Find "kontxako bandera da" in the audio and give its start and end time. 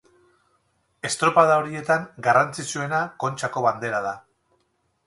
3.27-4.17